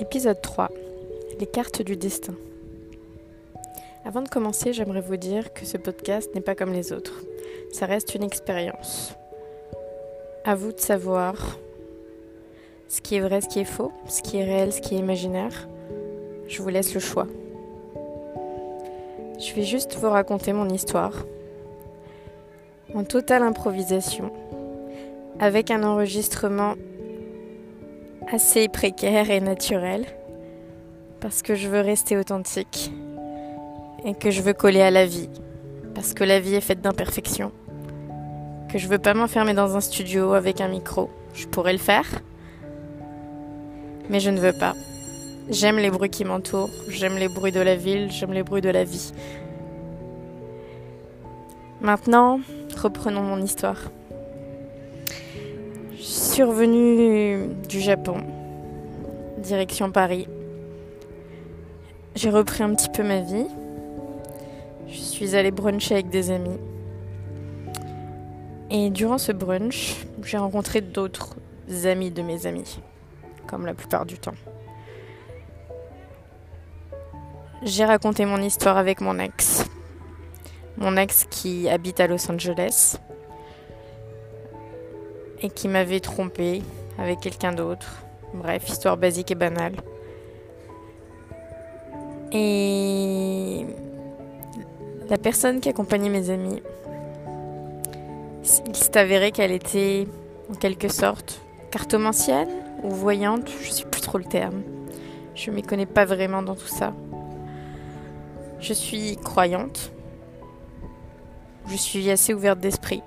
Épisode 0.00 0.40
3 0.40 0.68
Les 1.40 1.46
cartes 1.46 1.82
du 1.82 1.96
destin. 1.96 2.34
Avant 4.04 4.22
de 4.22 4.28
commencer, 4.28 4.72
j'aimerais 4.72 5.00
vous 5.00 5.16
dire 5.16 5.52
que 5.52 5.66
ce 5.66 5.76
podcast 5.76 6.32
n'est 6.36 6.40
pas 6.40 6.54
comme 6.54 6.72
les 6.72 6.92
autres. 6.92 7.24
Ça 7.72 7.86
reste 7.86 8.14
une 8.14 8.22
expérience. 8.22 9.14
À 10.44 10.54
vous 10.54 10.70
de 10.70 10.78
savoir 10.78 11.58
ce 12.86 13.00
qui 13.00 13.16
est 13.16 13.20
vrai, 13.20 13.40
ce 13.40 13.48
qui 13.48 13.58
est 13.58 13.64
faux, 13.64 13.90
ce 14.06 14.22
qui 14.22 14.36
est 14.36 14.44
réel, 14.44 14.72
ce 14.72 14.80
qui 14.80 14.94
est 14.94 14.98
imaginaire. 14.98 15.68
Je 16.46 16.62
vous 16.62 16.68
laisse 16.68 16.94
le 16.94 17.00
choix. 17.00 17.26
Je 19.40 19.52
vais 19.52 19.64
juste 19.64 19.96
vous 19.96 20.10
raconter 20.10 20.52
mon 20.52 20.68
histoire 20.68 21.26
en 22.94 23.02
totale 23.02 23.42
improvisation 23.42 24.32
avec 25.40 25.72
un 25.72 25.82
enregistrement 25.82 26.74
assez 28.32 28.68
précaire 28.68 29.30
et 29.30 29.40
naturel 29.40 30.04
parce 31.20 31.42
que 31.42 31.54
je 31.54 31.68
veux 31.68 31.80
rester 31.80 32.16
authentique 32.16 32.92
et 34.04 34.14
que 34.14 34.30
je 34.30 34.42
veux 34.42 34.52
coller 34.52 34.82
à 34.82 34.90
la 34.90 35.06
vie 35.06 35.30
parce 35.94 36.12
que 36.14 36.24
la 36.24 36.38
vie 36.38 36.54
est 36.54 36.60
faite 36.60 36.80
d'imperfections 36.80 37.52
que 38.70 38.78
je 38.78 38.86
veux 38.86 38.98
pas 38.98 39.14
m'enfermer 39.14 39.54
dans 39.54 39.76
un 39.76 39.80
studio 39.80 40.34
avec 40.34 40.60
un 40.60 40.68
micro. 40.68 41.08
Je 41.32 41.46
pourrais 41.46 41.72
le 41.72 41.78
faire 41.78 42.06
mais 44.10 44.20
je 44.20 44.30
ne 44.30 44.40
veux 44.40 44.54
pas. 44.58 44.74
J'aime 45.50 45.76
les 45.78 45.90
bruits 45.90 46.10
qui 46.10 46.24
m'entourent 46.24 46.70
j'aime 46.88 47.16
les 47.16 47.28
bruits 47.28 47.52
de 47.52 47.60
la 47.60 47.76
ville 47.76 48.10
j'aime 48.10 48.32
les 48.32 48.42
bruits 48.42 48.62
de 48.62 48.70
la 48.70 48.84
vie. 48.84 49.12
Maintenant 51.80 52.40
reprenons 52.76 53.22
mon 53.22 53.40
histoire 53.40 53.90
suis 56.38 56.44
revenue 56.44 57.48
du 57.68 57.80
Japon, 57.80 58.18
direction 59.38 59.90
Paris. 59.90 60.28
J'ai 62.14 62.30
repris 62.30 62.62
un 62.62 62.76
petit 62.76 62.88
peu 62.90 63.02
ma 63.02 63.22
vie. 63.22 63.48
Je 64.86 65.00
suis 65.00 65.34
allée 65.34 65.50
bruncher 65.50 65.94
avec 65.94 66.10
des 66.10 66.30
amis. 66.30 66.60
Et 68.70 68.90
durant 68.90 69.18
ce 69.18 69.32
brunch, 69.32 69.96
j'ai 70.22 70.36
rencontré 70.36 70.80
d'autres 70.80 71.34
amis 71.86 72.12
de 72.12 72.22
mes 72.22 72.46
amis, 72.46 72.78
comme 73.48 73.66
la 73.66 73.74
plupart 73.74 74.06
du 74.06 74.16
temps. 74.16 74.36
J'ai 77.64 77.84
raconté 77.84 78.26
mon 78.26 78.40
histoire 78.40 78.76
avec 78.76 79.00
mon 79.00 79.18
ex. 79.18 79.64
Mon 80.76 80.96
ex 80.96 81.26
qui 81.28 81.68
habite 81.68 81.98
à 81.98 82.06
Los 82.06 82.30
Angeles 82.30 83.00
et 85.42 85.50
qui 85.50 85.68
m'avait 85.68 86.00
trompé 86.00 86.62
avec 86.98 87.20
quelqu'un 87.20 87.52
d'autre. 87.52 88.02
Bref, 88.34 88.68
histoire 88.68 88.96
basique 88.96 89.30
et 89.30 89.34
banale. 89.34 89.74
Et 92.32 93.64
la 95.08 95.16
personne 95.16 95.60
qui 95.60 95.68
accompagnait 95.68 96.10
mes 96.10 96.30
amis, 96.30 96.62
il 98.66 98.76
s'est 98.76 98.96
avéré 98.98 99.32
qu'elle 99.32 99.52
était 99.52 100.06
en 100.50 100.54
quelque 100.54 100.88
sorte 100.88 101.40
cartomancienne 101.70 102.48
ou 102.82 102.90
voyante, 102.90 103.48
je 103.62 103.70
sais 103.70 103.84
plus 103.84 104.00
trop 104.00 104.18
le 104.18 104.24
terme. 104.24 104.62
Je 105.34 105.50
m'y 105.50 105.62
connais 105.62 105.86
pas 105.86 106.04
vraiment 106.04 106.42
dans 106.42 106.54
tout 106.54 106.66
ça. 106.66 106.92
Je 108.60 108.72
suis 108.72 109.16
croyante. 109.16 109.92
Je 111.68 111.76
suis 111.76 112.10
assez 112.10 112.34
ouverte 112.34 112.58
d'esprit. 112.58 113.02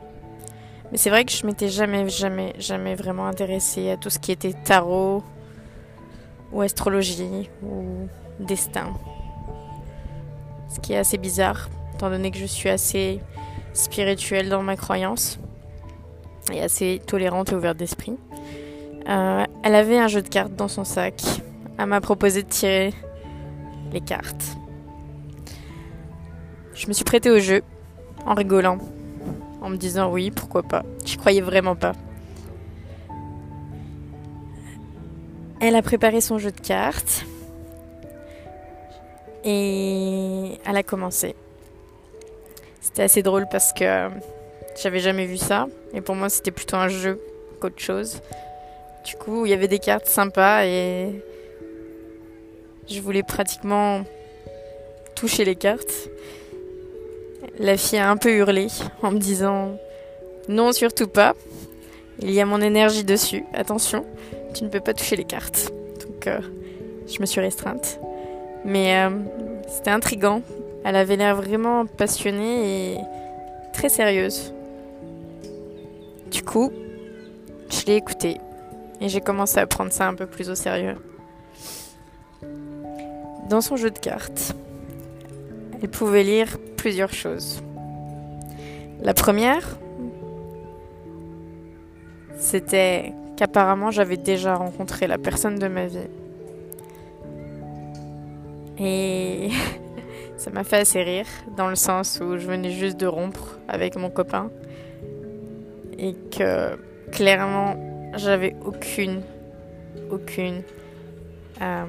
Mais 0.91 0.97
c'est 0.97 1.09
vrai 1.09 1.23
que 1.23 1.31
je 1.31 1.45
m'étais 1.45 1.69
jamais, 1.69 2.07
jamais, 2.09 2.53
jamais 2.59 2.95
vraiment 2.95 3.27
intéressée 3.27 3.91
à 3.91 3.97
tout 3.97 4.09
ce 4.09 4.19
qui 4.19 4.31
était 4.31 4.53
tarot 4.53 5.23
ou 6.51 6.61
astrologie 6.61 7.49
ou 7.63 8.07
destin. 8.39 8.93
Ce 10.73 10.79
qui 10.79 10.93
est 10.93 10.97
assez 10.97 11.17
bizarre, 11.17 11.69
étant 11.93 12.09
donné 12.09 12.31
que 12.31 12.37
je 12.37 12.45
suis 12.45 12.69
assez 12.69 13.21
spirituelle 13.73 14.49
dans 14.49 14.63
ma 14.63 14.75
croyance 14.75 15.39
et 16.51 16.61
assez 16.61 17.01
tolérante 17.05 17.51
et 17.51 17.55
ouverte 17.55 17.77
d'esprit. 17.77 18.17
Euh, 19.07 19.45
elle 19.63 19.75
avait 19.75 19.97
un 19.97 20.07
jeu 20.07 20.21
de 20.21 20.27
cartes 20.27 20.55
dans 20.55 20.67
son 20.67 20.83
sac. 20.83 21.21
Elle 21.77 21.85
m'a 21.85 22.01
proposé 22.01 22.43
de 22.43 22.49
tirer 22.49 22.93
les 23.93 24.01
cartes. 24.01 24.57
Je 26.73 26.87
me 26.87 26.93
suis 26.93 27.05
prêtée 27.05 27.29
au 27.29 27.39
jeu 27.39 27.63
en 28.25 28.33
rigolant 28.33 28.77
en 29.61 29.69
me 29.69 29.77
disant 29.77 30.11
oui, 30.11 30.31
pourquoi 30.31 30.63
pas. 30.63 30.83
Je 31.05 31.15
croyais 31.17 31.41
vraiment 31.41 31.75
pas. 31.75 31.93
Elle 35.59 35.75
a 35.75 35.81
préparé 35.81 36.21
son 36.21 36.39
jeu 36.39 36.51
de 36.51 36.59
cartes 36.59 37.23
et 39.43 40.57
elle 40.65 40.77
a 40.77 40.83
commencé. 40.83 41.35
C'était 42.81 43.03
assez 43.03 43.21
drôle 43.21 43.45
parce 43.49 43.71
que 43.71 44.09
j'avais 44.81 44.99
jamais 44.99 45.25
vu 45.25 45.37
ça 45.37 45.67
et 45.93 46.01
pour 46.01 46.15
moi 46.15 46.29
c'était 46.29 46.51
plutôt 46.51 46.77
un 46.77 46.87
jeu 46.87 47.21
qu'autre 47.59 47.79
chose. 47.79 48.21
Du 49.05 49.15
coup, 49.15 49.45
il 49.45 49.49
y 49.49 49.53
avait 49.53 49.67
des 49.67 49.79
cartes 49.79 50.07
sympas 50.07 50.65
et 50.65 51.23
je 52.89 52.99
voulais 52.99 53.23
pratiquement 53.23 54.03
toucher 55.15 55.45
les 55.45 55.55
cartes. 55.55 56.09
La 57.59 57.77
fille 57.77 57.99
a 57.99 58.09
un 58.09 58.17
peu 58.17 58.33
hurlé 58.33 58.67
en 59.01 59.11
me 59.11 59.19
disant 59.19 59.77
Non, 60.47 60.71
surtout 60.71 61.07
pas. 61.07 61.35
Il 62.19 62.31
y 62.31 62.39
a 62.39 62.45
mon 62.45 62.61
énergie 62.61 63.03
dessus. 63.03 63.43
Attention, 63.53 64.05
tu 64.53 64.63
ne 64.63 64.69
peux 64.69 64.79
pas 64.79 64.93
toucher 64.93 65.15
les 65.15 65.23
cartes. 65.23 65.71
Donc, 66.05 66.27
euh, 66.27 66.39
je 67.07 67.19
me 67.19 67.25
suis 67.25 67.41
restreinte. 67.41 67.99
Mais 68.63 69.05
euh, 69.05 69.09
c'était 69.67 69.89
intrigant. 69.89 70.41
Elle 70.83 70.95
avait 70.95 71.15
l'air 71.15 71.35
vraiment 71.35 71.85
passionnée 71.85 72.93
et 72.93 72.97
très 73.73 73.89
sérieuse. 73.89 74.53
Du 76.31 76.43
coup, 76.43 76.71
je 77.69 77.85
l'ai 77.85 77.95
écoutée 77.95 78.37
et 79.01 79.09
j'ai 79.09 79.21
commencé 79.21 79.59
à 79.59 79.67
prendre 79.67 79.91
ça 79.91 80.07
un 80.07 80.13
peu 80.13 80.25
plus 80.25 80.49
au 80.49 80.55
sérieux. 80.55 80.95
Dans 83.49 83.61
son 83.61 83.75
jeu 83.75 83.91
de 83.91 83.99
cartes, 83.99 84.55
elle 85.81 85.89
pouvait 85.89 86.23
lire 86.23 86.57
plusieurs 86.81 87.13
choses. 87.13 87.61
La 89.03 89.13
première, 89.13 89.77
c'était 92.37 93.13
qu'apparemment 93.37 93.91
j'avais 93.91 94.17
déjà 94.17 94.55
rencontré 94.55 95.05
la 95.05 95.19
personne 95.19 95.59
de 95.59 95.67
ma 95.67 95.85
vie. 95.85 96.09
Et 98.79 99.49
ça 100.37 100.49
m'a 100.49 100.63
fait 100.63 100.77
assez 100.77 101.03
rire, 101.03 101.27
dans 101.55 101.69
le 101.69 101.75
sens 101.75 102.19
où 102.19 102.39
je 102.39 102.47
venais 102.47 102.71
juste 102.71 102.99
de 102.99 103.05
rompre 103.05 103.59
avec 103.67 103.95
mon 103.95 104.09
copain. 104.09 104.49
Et 105.99 106.15
que 106.35 106.79
clairement, 107.11 107.75
j'avais 108.15 108.55
aucune, 108.65 109.21
aucune 110.09 110.63
euh, 111.61 111.85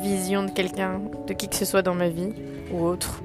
vision 0.00 0.44
de 0.44 0.52
quelqu'un, 0.52 1.00
de 1.26 1.32
qui 1.32 1.48
que 1.48 1.56
ce 1.56 1.64
soit 1.64 1.82
dans 1.82 1.94
ma 1.94 2.10
vie 2.10 2.32
ou 2.72 2.84
autre 2.84 3.24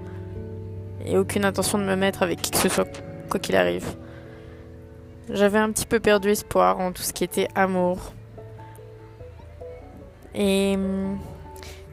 et 1.05 1.17
aucune 1.17 1.45
intention 1.45 1.77
de 1.77 1.83
me 1.83 1.95
mettre 1.95 2.23
avec 2.23 2.41
qui 2.41 2.51
que 2.51 2.57
ce 2.57 2.69
soit, 2.69 2.87
quoi 3.29 3.39
qu'il 3.39 3.55
arrive. 3.55 3.85
J'avais 5.29 5.57
un 5.57 5.71
petit 5.71 5.85
peu 5.85 5.99
perdu 5.99 6.29
espoir 6.29 6.79
en 6.79 6.91
tout 6.91 7.01
ce 7.01 7.13
qui 7.13 7.23
était 7.23 7.47
amour. 7.55 8.13
Et 10.33 10.73
hum, 10.75 11.17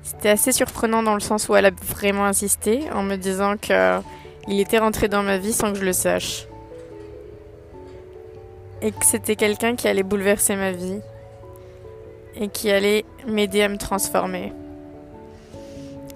c'était 0.02 0.30
assez 0.30 0.52
surprenant 0.52 1.02
dans 1.02 1.14
le 1.14 1.20
sens 1.20 1.48
où 1.48 1.56
elle 1.56 1.66
a 1.66 1.70
vraiment 1.70 2.24
insisté 2.24 2.90
en 2.92 3.02
me 3.02 3.16
disant 3.16 3.56
que 3.56 4.00
il 4.48 4.60
était 4.60 4.78
rentré 4.78 5.08
dans 5.08 5.22
ma 5.22 5.38
vie 5.38 5.52
sans 5.52 5.72
que 5.72 5.78
je 5.78 5.84
le 5.84 5.92
sache. 5.92 6.46
Et 8.82 8.90
que 8.90 9.04
c'était 9.04 9.36
quelqu'un 9.36 9.76
qui 9.76 9.86
allait 9.86 10.02
bouleverser 10.02 10.56
ma 10.56 10.72
vie 10.72 10.98
et 12.34 12.48
qui 12.48 12.70
allait 12.70 13.04
m'aider 13.26 13.62
à 13.62 13.68
me 13.68 13.76
transformer. 13.76 14.52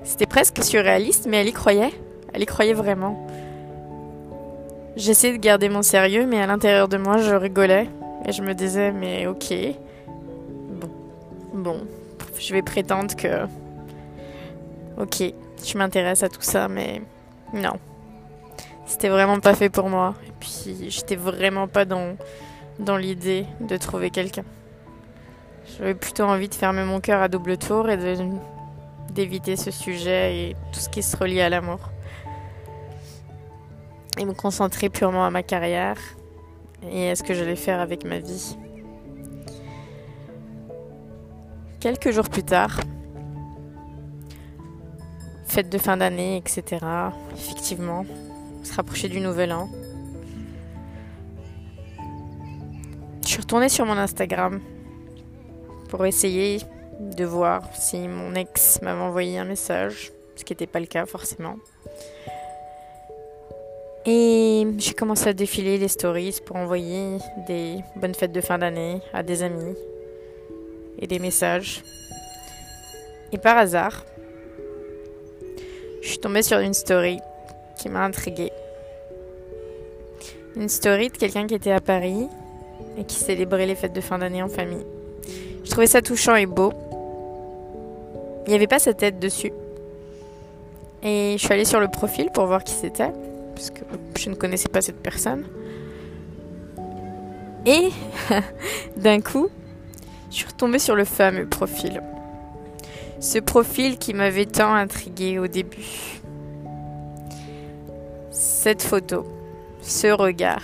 C'était 0.03 0.27
presque 0.27 0.63
surréaliste, 0.63 1.27
mais 1.29 1.39
elle 1.39 1.49
y 1.49 1.53
croyait. 1.53 1.93
Elle 2.37 2.43
y 2.43 2.47
croyait 2.47 2.75
vraiment. 2.75 3.27
J'essayais 4.95 5.33
de 5.33 5.43
garder 5.43 5.71
mon 5.71 5.81
sérieux, 5.81 6.27
mais 6.27 6.39
à 6.39 6.47
l'intérieur 6.47 6.87
de 6.87 6.99
moi, 6.99 7.17
je 7.17 7.35
rigolais. 7.35 7.89
Et 8.27 8.33
je 8.33 8.43
me 8.43 8.53
disais, 8.53 8.93
mais 8.93 9.27
ok. 9.27 9.55
Bon. 10.69 10.91
Bon. 11.55 11.87
Je 12.39 12.53
vais 12.53 12.61
prétendre 12.61 13.17
que. 13.17 13.47
Ok, 14.99 15.33
je 15.65 15.79
m'intéresse 15.79 16.23
à 16.23 16.29
tout 16.29 16.43
ça, 16.43 16.69
mais. 16.69 17.01
Non. 17.55 17.79
C'était 18.85 19.09
vraiment 19.09 19.41
pas 19.41 19.55
fait 19.55 19.71
pour 19.71 19.89
moi. 19.89 20.13
Et 20.29 20.33
puis, 20.39 20.91
j'étais 20.91 21.17
vraiment 21.17 21.69
pas 21.69 21.87
dans, 21.87 22.17
dans 22.79 22.99
l'idée 22.99 23.47
de 23.63 23.79
trouver 23.79 24.11
quelqu'un. 24.11 24.45
J'avais 25.79 25.95
plutôt 25.95 26.25
envie 26.25 26.51
de 26.51 26.55
fermer 26.55 26.85
mon 26.85 27.01
cœur 27.01 27.23
à 27.23 27.29
double 27.29 27.57
tour 27.57 27.89
et 27.89 27.97
d'éviter 29.11 29.57
ce 29.57 29.71
sujet 29.71 30.37
et 30.37 30.57
tout 30.75 30.81
ce 30.81 30.91
qui 30.91 31.03
se 31.03 31.17
relie 31.17 31.41
à 31.41 31.49
l'amour 31.49 31.79
et 34.19 34.25
me 34.25 34.33
concentrer 34.33 34.89
purement 34.89 35.25
à 35.25 35.31
ma 35.31 35.43
carrière 35.43 35.99
et 36.91 37.11
à 37.11 37.17
ce 37.17 37.23
que 37.23 37.35
j'allais 37.35 37.57
faire 37.57 37.81
avec 37.81 38.05
ma 38.05 38.19
vie. 38.19 38.57
Quelques 41.81 42.11
jours 42.11 42.29
plus 42.29 42.43
tard, 42.43 42.81
fête 45.47 45.69
de 45.69 45.79
fin 45.79 45.97
d'année, 45.97 46.37
etc. 46.37 46.85
Effectivement, 47.35 48.05
se 48.63 48.75
rapprocher 48.75 49.09
du 49.09 49.21
nouvel 49.21 49.53
an. 49.53 49.69
Je 53.23 53.29
suis 53.29 53.41
retournée 53.41 53.69
sur 53.69 53.87
mon 53.87 53.97
Instagram 53.97 54.61
pour 55.89 56.05
essayer 56.07 56.61
de 57.01 57.25
voir 57.25 57.63
si 57.75 58.09
mon 58.09 58.35
ex 58.35 58.81
m'avait 58.83 59.01
envoyé 59.01 59.39
un 59.39 59.45
message, 59.45 60.13
ce 60.35 60.45
qui 60.45 60.53
n'était 60.53 60.67
pas 60.67 60.81
le 60.81 60.87
cas 60.87 61.07
forcément. 61.07 61.57
Et 64.09 64.65
j'ai 64.79 64.95
commencé 64.95 65.29
à 65.29 65.33
défiler 65.33 65.79
les 65.79 65.89
stories 65.89 66.39
pour 66.45 66.55
envoyer 66.55 67.19
des 67.49 67.79
bonnes 67.97 68.15
fêtes 68.15 68.31
de 68.31 68.41
fin 68.41 68.57
d'année 68.57 69.01
à 69.13 69.25
des 69.25 69.43
amis 69.43 69.75
et 71.01 71.09
des 71.09 71.19
messages. 71.19 71.83
Et 73.33 73.39
par 73.39 73.59
hasard, 73.59 74.05
je 76.03 76.09
suis 76.09 76.19
tombée 76.19 76.43
sur 76.43 76.61
une 76.61 76.73
story 76.73 77.19
qui 77.77 77.89
m'a 77.89 78.05
intriguée. 78.05 78.53
Une 80.55 80.69
story 80.69 81.09
de 81.09 81.17
quelqu'un 81.17 81.49
qui 81.49 81.55
était 81.55 81.73
à 81.73 81.81
Paris 81.81 82.29
et 82.97 83.03
qui 83.03 83.17
célébrait 83.17 83.67
les 83.67 83.75
fêtes 83.75 83.93
de 83.93 84.01
fin 84.01 84.19
d'année 84.19 84.43
en 84.43 84.49
famille. 84.49 84.87
Je 85.65 85.71
trouvais 85.71 85.89
ça 85.89 86.01
touchant 86.01 86.37
et 86.37 86.47
beau. 86.47 86.73
Il 88.47 88.51
n'y 88.51 88.55
avait 88.55 88.69
pas 88.69 88.79
sa 88.79 88.95
tête 88.95 89.19
dessus. 89.19 89.53
Et 91.03 91.33
je 91.37 91.45
suis 91.45 91.53
allée 91.53 91.65
sur 91.65 91.81
le 91.81 91.89
profil 91.89 92.31
pour 92.33 92.47
voir 92.47 92.63
qui 92.63 92.73
c'était, 92.73 93.11
parce 93.57 93.71
que 93.71 93.81
je 94.19 94.29
ne 94.29 94.35
connaissais 94.35 94.69
pas 94.69 94.83
cette 94.83 95.03
personne. 95.03 95.47
Et 97.65 97.89
d'un 98.99 99.21
coup, 99.23 99.49
je 100.31 100.37
suis 100.37 100.47
retombée 100.47 100.79
sur 100.79 100.95
le 100.95 101.07
fameux 101.07 101.47
profil. 101.47 102.03
Ce 103.19 103.39
profil 103.39 103.97
qui 103.97 104.13
m'avait 104.13 104.45
tant 104.45 104.75
intrigué 104.75 105.39
au 105.39 105.47
début. 105.47 106.21
Cette 108.31 108.83
photo, 108.83 109.25
ce 109.81 110.09
regard. 110.09 110.63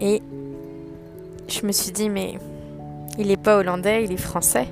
Et 0.00 0.22
je 1.46 1.66
me 1.66 1.72
suis 1.72 1.92
dit, 1.92 2.08
mais 2.08 2.38
il 3.18 3.26
n'est 3.28 3.36
pas 3.36 3.58
hollandais, 3.58 4.04
il 4.04 4.12
est 4.12 4.16
français. 4.16 4.66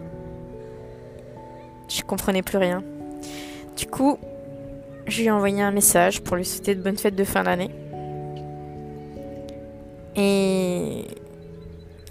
Je 1.88 2.03
comprenais 2.03 2.43
plus 2.43 2.56
rien. 2.56 2.82
Du 3.76 3.87
coup, 3.87 4.19
je 5.06 5.19
lui 5.19 5.26
ai 5.26 5.31
envoyé 5.31 5.62
un 5.62 5.70
message 5.70 6.22
pour 6.22 6.37
lui 6.37 6.44
souhaiter 6.44 6.75
de 6.75 6.82
bonnes 6.82 6.96
fêtes 6.96 7.16
de 7.16 7.25
fin 7.25 7.43
d'année. 7.43 7.70
Et 10.16 11.04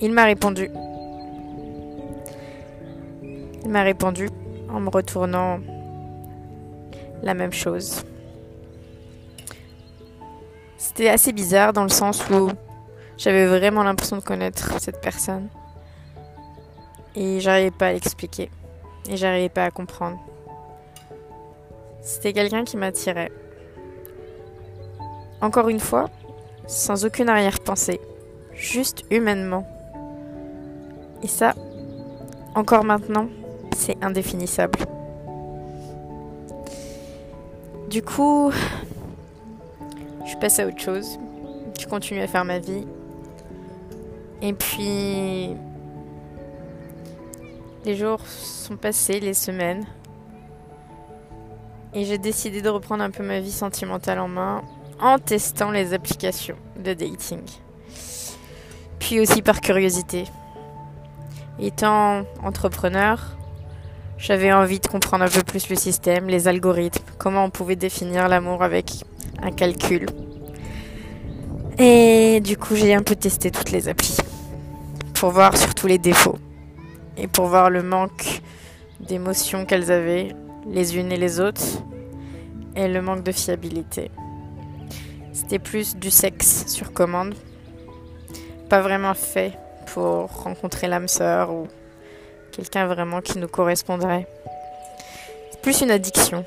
il 0.01 0.11
m'a 0.11 0.25
répondu. 0.25 0.69
Il 3.63 3.69
m'a 3.69 3.83
répondu 3.83 4.29
en 4.69 4.79
me 4.79 4.89
retournant 4.89 5.59
la 7.21 7.33
même 7.33 7.53
chose. 7.53 8.03
C'était 10.77 11.09
assez 11.09 11.31
bizarre 11.31 11.73
dans 11.73 11.83
le 11.83 11.89
sens 11.89 12.27
où 12.29 12.49
j'avais 13.17 13.45
vraiment 13.45 13.83
l'impression 13.83 14.17
de 14.17 14.23
connaître 14.23 14.81
cette 14.81 14.99
personne. 14.99 15.47
Et 17.15 17.39
j'arrivais 17.39 17.71
pas 17.71 17.87
à 17.87 17.93
l'expliquer. 17.93 18.49
Et 19.09 19.17
j'arrivais 19.17 19.49
pas 19.49 19.65
à 19.65 19.71
comprendre. 19.71 20.17
C'était 22.01 22.33
quelqu'un 22.33 22.63
qui 22.63 22.77
m'attirait. 22.77 23.31
Encore 25.39 25.69
une 25.69 25.79
fois, 25.79 26.09
sans 26.67 27.05
aucune 27.05 27.29
arrière-pensée. 27.29 27.99
Juste 28.53 29.03
humainement. 29.11 29.67
Et 31.23 31.27
ça, 31.27 31.53
encore 32.55 32.83
maintenant, 32.83 33.27
c'est 33.75 33.97
indéfinissable. 34.03 34.79
Du 37.89 38.01
coup, 38.01 38.51
je 40.25 40.35
passe 40.37 40.59
à 40.59 40.67
autre 40.67 40.79
chose. 40.79 41.19
Je 41.79 41.85
continue 41.87 42.21
à 42.21 42.27
faire 42.27 42.45
ma 42.45 42.59
vie. 42.59 42.85
Et 44.41 44.53
puis, 44.53 45.55
les 47.85 47.95
jours 47.95 48.21
sont 48.25 48.77
passés, 48.77 49.19
les 49.19 49.33
semaines. 49.33 49.85
Et 51.93 52.05
j'ai 52.05 52.17
décidé 52.17 52.61
de 52.61 52.69
reprendre 52.69 53.03
un 53.03 53.09
peu 53.09 53.23
ma 53.23 53.39
vie 53.39 53.51
sentimentale 53.51 54.19
en 54.19 54.27
main 54.27 54.63
en 54.99 55.17
testant 55.17 55.71
les 55.71 55.93
applications 55.93 56.55
de 56.77 56.93
dating. 56.93 57.41
Puis 58.99 59.19
aussi 59.19 59.41
par 59.41 59.59
curiosité. 59.61 60.25
Étant 61.59 62.23
entrepreneur, 62.43 63.35
j'avais 64.17 64.53
envie 64.53 64.79
de 64.79 64.87
comprendre 64.87 65.23
un 65.23 65.27
peu 65.27 65.43
plus 65.43 65.69
le 65.69 65.75
système, 65.75 66.27
les 66.27 66.47
algorithmes, 66.47 67.03
comment 67.17 67.43
on 67.43 67.49
pouvait 67.49 67.75
définir 67.75 68.27
l'amour 68.27 68.63
avec 68.63 69.03
un 69.41 69.51
calcul. 69.51 70.05
Et 71.77 72.39
du 72.41 72.55
coup, 72.57 72.75
j'ai 72.75 72.93
un 72.93 73.03
peu 73.03 73.15
testé 73.15 73.51
toutes 73.51 73.71
les 73.71 73.89
applis 73.89 74.17
pour 75.15 75.31
voir 75.31 75.57
surtout 75.57 75.87
les 75.87 75.97
défauts 75.97 76.37
et 77.17 77.27
pour 77.27 77.47
voir 77.47 77.69
le 77.69 77.83
manque 77.83 78.41
d'émotions 78.99 79.65
qu'elles 79.65 79.91
avaient 79.91 80.35
les 80.67 80.97
unes 80.97 81.11
et 81.11 81.17
les 81.17 81.39
autres 81.39 81.83
et 82.75 82.87
le 82.87 83.01
manque 83.01 83.23
de 83.23 83.31
fiabilité. 83.31 84.11
C'était 85.33 85.59
plus 85.59 85.95
du 85.95 86.11
sexe 86.11 86.65
sur 86.67 86.93
commande, 86.93 87.33
pas 88.69 88.81
vraiment 88.81 89.13
fait 89.13 89.53
pour 89.93 90.43
rencontrer 90.43 90.87
l'âme 90.87 91.07
sœur 91.07 91.51
ou 91.51 91.67
quelqu'un 92.51 92.87
vraiment 92.87 93.21
qui 93.21 93.37
nous 93.37 93.47
correspondrait. 93.47 94.27
Plus 95.61 95.81
une 95.81 95.91
addiction. 95.91 96.45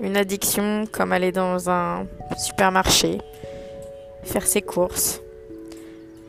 Une 0.00 0.16
addiction 0.16 0.86
comme 0.90 1.12
aller 1.12 1.32
dans 1.32 1.70
un 1.70 2.06
supermarché, 2.36 3.18
faire 4.24 4.46
ses 4.46 4.62
courses, 4.62 5.20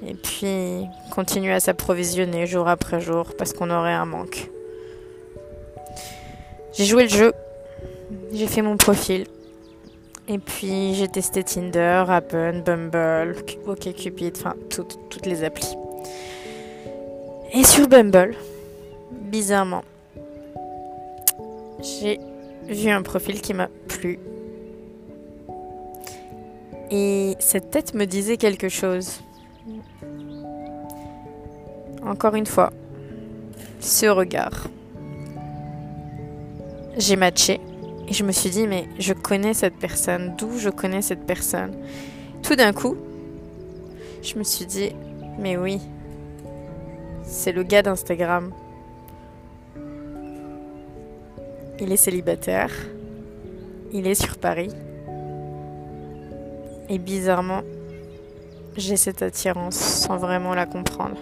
et 0.06 0.13
puis 0.13 0.86
continuer 1.12 1.54
à 1.54 1.60
s'approvisionner 1.60 2.45
jour 2.45 2.68
après 2.68 3.00
jour 3.00 3.31
parce 3.38 3.54
qu'on 3.54 3.69
aurait 3.69 3.94
un 3.94 4.06
manque. 4.06 4.50
J'ai 6.74 6.86
joué 6.86 7.04
le 7.04 7.10
jeu, 7.10 7.34
j'ai 8.31 8.48
fait 8.48 8.64
mon 8.64 8.78
profil, 8.78 9.28
et 10.28 10.40
puis 10.40 10.96
j'ai 10.96 11.08
testé 11.08 11.44
Tinder, 11.44 12.04
Appen, 12.08 12.64
Bumble, 12.66 13.36
OkCupid, 13.68 14.34
enfin 14.36 14.56
toutes 14.70 15.25
les 15.27 15.44
applis. 15.44 15.75
Et 17.53 17.63
sur 17.63 17.88
Bumble, 17.88 18.36
bizarrement, 19.12 19.84
j'ai 21.80 22.20
vu 22.68 22.89
un 22.89 23.03
profil 23.03 23.39
qui 23.39 23.53
m'a 23.53 23.70
plu. 23.88 24.18
Et 26.89 27.36
cette 27.38 27.70
tête 27.70 27.94
me 27.94 28.06
disait 28.06 28.38
quelque 28.38 28.70
chose. 28.70 29.22
Encore 32.03 32.34
une 32.34 32.48
fois, 32.48 32.74
ce 33.80 34.08
regard. 34.08 34.68
J'ai 36.98 37.16
matché 37.16 37.60
et 38.08 38.14
je 38.14 38.24
me 38.24 38.32
suis 38.32 38.50
dit, 38.50 38.68
mais 38.68 38.88
je 39.00 39.14
connais 39.14 39.54
cette 39.54 39.76
personne, 39.76 40.36
d'où 40.38 40.58
je 40.58 40.70
connais 40.70 41.02
cette 41.02 41.26
personne. 41.26 41.76
Tout 42.44 42.56
d'un 42.56 42.74
coup, 42.74 42.96
je 44.22 44.38
me 44.38 44.44
suis 44.44 44.66
dit, 44.66 44.92
mais 45.40 45.58
oui, 45.58 45.80
c'est 47.24 47.52
le 47.52 47.64
gars 47.64 47.82
d'Instagram. 47.82 48.52
Il 51.80 51.92
est 51.92 51.98
célibataire. 51.98 52.70
Il 53.92 54.08
est 54.08 54.16
sur 54.16 54.38
Paris. 54.38 54.70
Et 56.90 57.00
bizarrement, 57.00 57.62
j'ai 58.78 58.98
cette 58.98 59.22
attirance 59.22 59.76
sans 59.76 60.18
vraiment 60.18 60.54
la 60.54 60.66
comprendre. 60.66 61.18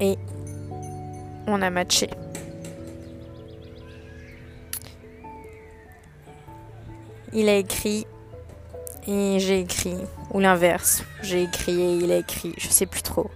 Et 0.00 0.16
on 1.46 1.60
a 1.62 1.70
matché. 1.70 2.08
Il 7.32 7.48
a 7.48 7.56
écrit 7.56 8.06
et 9.06 9.38
j'ai 9.38 9.60
écrit, 9.60 9.96
ou 10.32 10.40
l'inverse. 10.40 11.04
J'ai 11.22 11.42
écrit 11.42 11.80
et 11.80 11.94
il 11.94 12.12
a 12.12 12.18
écrit, 12.18 12.54
je 12.58 12.68
sais 12.68 12.86
plus 12.86 13.02
trop. 13.02 13.30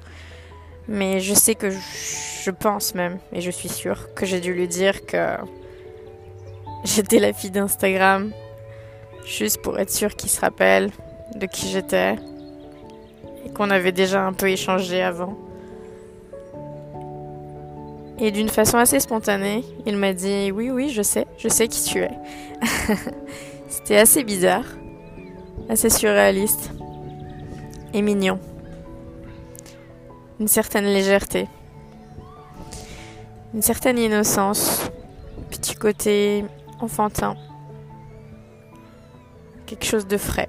Mais 0.88 1.20
je 1.20 1.32
sais 1.34 1.54
que 1.54 1.70
je 1.70 2.50
pense 2.50 2.94
même, 2.94 3.18
et 3.32 3.40
je 3.40 3.50
suis 3.50 3.68
sûre, 3.68 4.12
que 4.14 4.26
j'ai 4.26 4.40
dû 4.40 4.52
lui 4.52 4.68
dire 4.68 5.06
que 5.06 5.36
j'étais 6.84 7.18
la 7.18 7.32
fille 7.32 7.50
d'Instagram, 7.50 8.32
juste 9.24 9.62
pour 9.62 9.78
être 9.78 9.90
sûre 9.90 10.14
qu'il 10.14 10.28
se 10.28 10.40
rappelle 10.40 10.90
de 11.36 11.46
qui 11.46 11.68
j'étais, 11.68 12.16
et 13.46 13.50
qu'on 13.50 13.70
avait 13.70 13.92
déjà 13.92 14.22
un 14.26 14.34
peu 14.34 14.50
échangé 14.50 15.02
avant. 15.02 15.38
Et 18.18 18.30
d'une 18.30 18.48
façon 18.48 18.78
assez 18.78 19.00
spontanée, 19.00 19.64
il 19.86 19.96
m'a 19.96 20.12
dit 20.12 20.52
Oui, 20.52 20.70
oui, 20.70 20.90
je 20.90 21.02
sais, 21.02 21.26
je 21.38 21.48
sais 21.48 21.66
qui 21.66 21.82
tu 21.82 21.98
es. 22.00 22.10
C'était 23.74 23.98
assez 23.98 24.22
bizarre, 24.22 24.64
assez 25.68 25.90
surréaliste 25.90 26.70
et 27.92 28.02
mignon 28.02 28.38
une 30.38 30.46
certaine 30.46 30.84
légèreté. 30.84 31.48
une 33.52 33.62
certaine 33.62 33.98
innocence, 33.98 34.92
petit 35.50 35.74
côté 35.74 36.44
enfantin, 36.78 37.34
quelque 39.66 39.84
chose 39.84 40.06
de 40.06 40.18
frais. 40.18 40.48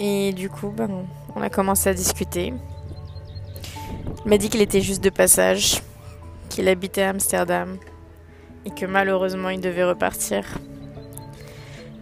Et 0.00 0.32
du 0.32 0.50
coup, 0.50 0.70
ben, 0.76 1.06
on 1.36 1.40
a 1.40 1.50
commencé 1.50 1.88
à 1.88 1.94
discuter. 1.94 2.52
Il 4.24 4.28
m'a 4.28 4.38
dit 4.38 4.48
qu'il 4.48 4.60
était 4.60 4.80
juste 4.80 5.04
de 5.04 5.10
passage, 5.10 5.82
qu'il 6.48 6.66
habitait 6.66 7.02
à 7.02 7.10
Amsterdam 7.10 7.78
et 8.64 8.70
que 8.70 8.86
malheureusement 8.86 9.50
il 9.50 9.60
devait 9.60 9.84
repartir. 9.84 10.44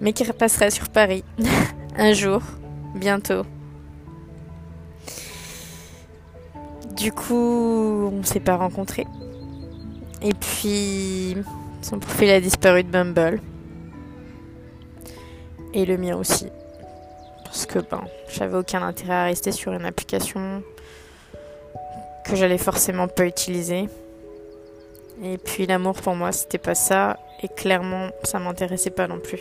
Mais 0.00 0.12
qu'il 0.12 0.26
repasserait 0.26 0.71
sur 0.71 0.88
Paris 0.88 1.25
un 1.97 2.12
jour, 2.12 2.43
bientôt. 2.95 3.43
Du 6.97 7.12
coup, 7.12 8.11
on 8.12 8.23
s'est 8.23 8.41
pas 8.41 8.57
rencontrés. 8.57 9.07
Et 10.23 10.33
puis, 10.33 11.37
son 11.83 11.99
profil 11.99 12.31
a 12.31 12.41
disparu 12.41 12.83
de 12.83 12.88
Bumble. 12.88 13.41
Et 15.75 15.85
le 15.85 15.99
mien 15.99 16.17
aussi. 16.17 16.47
Parce 17.45 17.67
que 17.67 17.79
ben, 17.79 18.03
j'avais 18.29 18.57
aucun 18.57 18.83
intérêt 18.83 19.12
à 19.12 19.25
rester 19.25 19.53
sur 19.53 19.73
une 19.73 19.85
application 19.85 20.62
que 22.25 22.35
j'allais 22.35 22.59
forcément 22.59 23.09
pas 23.09 23.26
utiliser. 23.26 23.88
Et 25.23 25.38
puis 25.38 25.67
l'amour 25.67 25.95
pour 26.00 26.15
moi, 26.15 26.33
c'était 26.33 26.59
pas 26.59 26.75
ça. 26.75 27.19
Et 27.43 27.49
clairement, 27.49 28.09
ça 28.25 28.38
m'intéressait 28.38 28.91
pas 28.91 29.07
non 29.07 29.19
plus. 29.19 29.41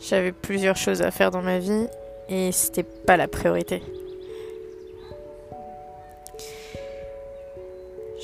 J'avais 0.00 0.32
plusieurs 0.32 0.76
choses 0.76 1.02
à 1.02 1.10
faire 1.10 1.30
dans 1.30 1.42
ma 1.42 1.58
vie 1.58 1.86
et 2.28 2.52
c'était 2.52 2.82
pas 2.82 3.16
la 3.16 3.28
priorité. 3.28 3.82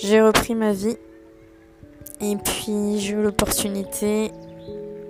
J'ai 0.02 0.22
repris 0.22 0.54
ma 0.54 0.72
vie 0.72 0.96
et 2.20 2.36
puis 2.36 2.98
j'ai 2.98 3.12
eu 3.12 3.22
l'opportunité 3.22 4.30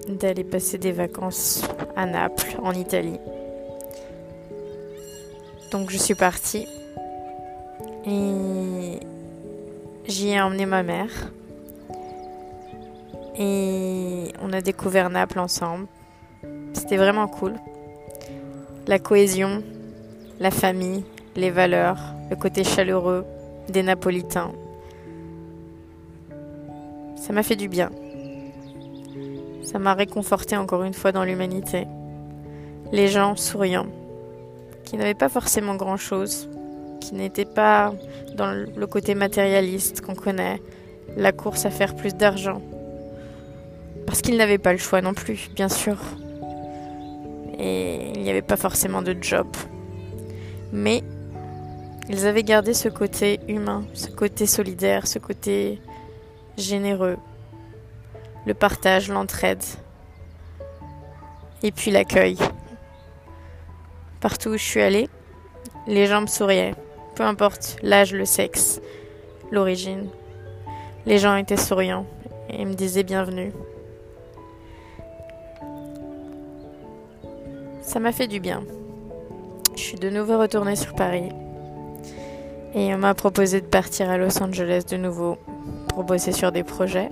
d'aller 0.08 0.44
passer 0.44 0.78
des 0.78 0.92
vacances 0.92 1.62
à 1.96 2.06
Naples, 2.06 2.56
en 2.62 2.72
Italie. 2.72 3.18
Donc 5.70 5.90
je 5.90 5.96
suis 5.96 6.14
partie 6.14 6.66
et 8.06 8.98
j'y 10.06 10.30
ai 10.30 10.40
emmené 10.40 10.66
ma 10.66 10.82
mère. 10.82 11.30
Et 13.38 14.32
on 14.42 14.52
a 14.52 14.60
découvert 14.60 15.10
Naples 15.10 15.38
ensemble. 15.38 15.86
C'était 16.80 16.96
vraiment 16.96 17.28
cool. 17.28 17.56
La 18.86 18.98
cohésion, 18.98 19.62
la 20.40 20.50
famille, 20.50 21.04
les 21.36 21.50
valeurs, 21.50 21.98
le 22.30 22.36
côté 22.36 22.64
chaleureux 22.64 23.26
des 23.68 23.82
Napolitains. 23.82 24.52
Ça 27.16 27.34
m'a 27.34 27.42
fait 27.42 27.54
du 27.54 27.68
bien. 27.68 27.90
Ça 29.62 29.78
m'a 29.78 29.92
réconforté 29.92 30.56
encore 30.56 30.82
une 30.82 30.94
fois 30.94 31.12
dans 31.12 31.22
l'humanité. 31.22 31.86
Les 32.92 33.08
gens 33.08 33.36
souriants, 33.36 33.88
qui 34.84 34.96
n'avaient 34.96 35.12
pas 35.12 35.28
forcément 35.28 35.74
grand-chose, 35.74 36.48
qui 36.98 37.14
n'étaient 37.14 37.44
pas 37.44 37.92
dans 38.36 38.52
le 38.52 38.86
côté 38.86 39.14
matérialiste 39.14 40.00
qu'on 40.00 40.14
connaît, 40.14 40.62
la 41.18 41.32
course 41.32 41.66
à 41.66 41.70
faire 41.70 41.94
plus 41.94 42.14
d'argent. 42.14 42.62
Parce 44.06 44.22
qu'ils 44.22 44.38
n'avaient 44.38 44.56
pas 44.56 44.72
le 44.72 44.78
choix 44.78 45.02
non 45.02 45.12
plus, 45.12 45.50
bien 45.54 45.68
sûr. 45.68 45.98
Et 47.60 48.12
il 48.14 48.22
n'y 48.22 48.30
avait 48.30 48.42
pas 48.42 48.56
forcément 48.56 49.02
de 49.02 49.14
job. 49.20 49.46
Mais 50.72 51.04
ils 52.08 52.26
avaient 52.26 52.42
gardé 52.42 52.74
ce 52.74 52.88
côté 52.88 53.38
humain, 53.46 53.84
ce 53.92 54.08
côté 54.08 54.46
solidaire, 54.46 55.06
ce 55.06 55.18
côté 55.18 55.80
généreux, 56.56 57.18
le 58.46 58.54
partage, 58.54 59.08
l'entraide, 59.08 59.62
et 61.62 61.70
puis 61.70 61.90
l'accueil. 61.90 62.36
Partout 64.20 64.50
où 64.50 64.56
je 64.56 64.64
suis 64.64 64.80
allée, 64.80 65.08
les 65.86 66.06
gens 66.06 66.22
me 66.22 66.26
souriaient, 66.26 66.74
peu 67.14 67.22
importe 67.22 67.76
l'âge, 67.82 68.12
le 68.12 68.24
sexe, 68.24 68.80
l'origine. 69.50 70.08
Les 71.06 71.18
gens 71.18 71.36
étaient 71.36 71.56
souriants 71.56 72.06
et 72.48 72.64
me 72.64 72.74
disaient 72.74 73.04
bienvenue. 73.04 73.52
Ça 77.90 77.98
m'a 77.98 78.12
fait 78.12 78.28
du 78.28 78.38
bien. 78.38 78.62
Je 79.74 79.80
suis 79.80 79.98
de 79.98 80.10
nouveau 80.10 80.38
retournée 80.38 80.76
sur 80.76 80.94
Paris 80.94 81.28
et 82.72 82.94
on 82.94 82.98
m'a 82.98 83.14
proposé 83.14 83.60
de 83.60 83.66
partir 83.66 84.08
à 84.08 84.16
Los 84.16 84.40
Angeles 84.40 84.84
de 84.88 84.96
nouveau 84.96 85.38
pour 85.88 86.04
bosser 86.04 86.30
sur 86.30 86.52
des 86.52 86.62
projets. 86.62 87.08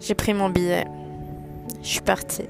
J'ai 0.00 0.14
pris 0.14 0.32
mon 0.32 0.48
billet. 0.48 0.86
Je 1.82 1.88
suis 1.88 2.00
partie. 2.00 2.48